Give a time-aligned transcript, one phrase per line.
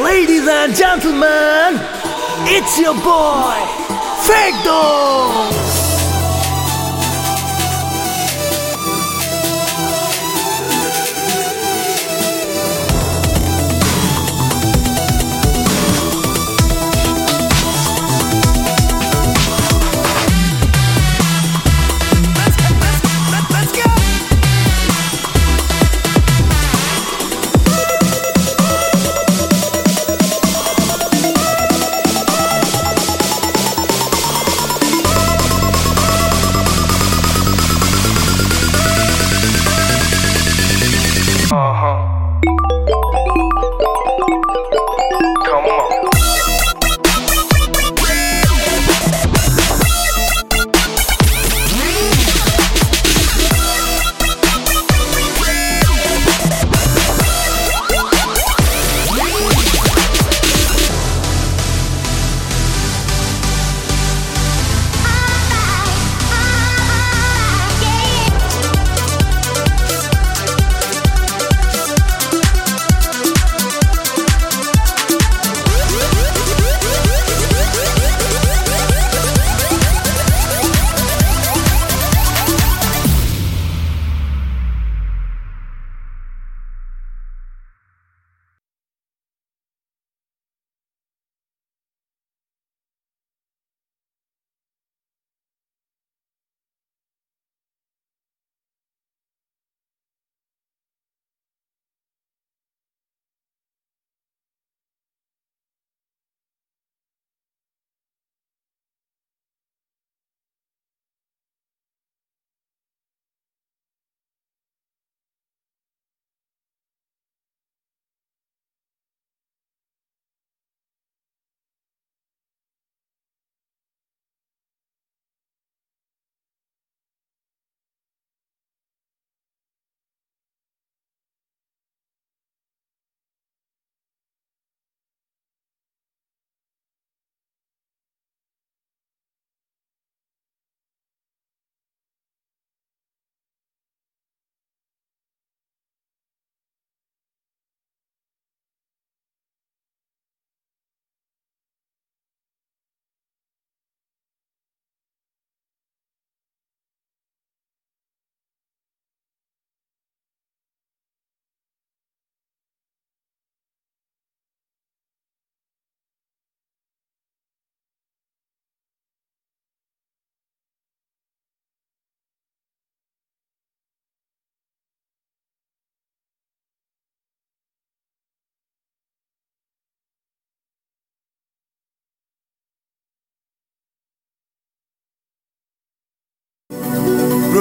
[0.00, 1.78] Ladies and gentlemen,
[2.48, 3.58] it's your boy,
[4.24, 5.51] Fekdo!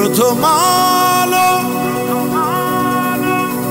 [0.02, 1.50] প্রথম আলো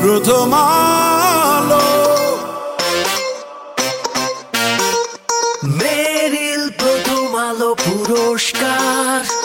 [0.02, 1.86] প্রথম আলো।
[5.80, 9.39] মেরিল প্রথম আলো পুরস্কার।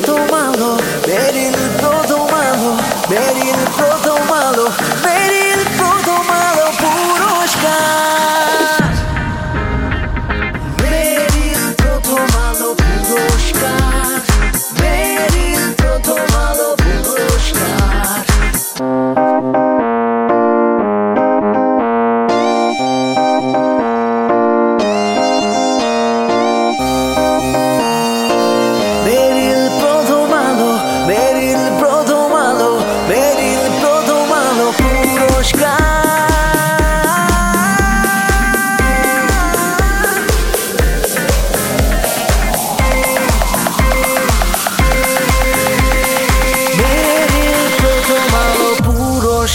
[0.00, 0.78] 止まう。
[1.06, 1.59] ベリ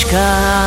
[0.08, 0.65] 近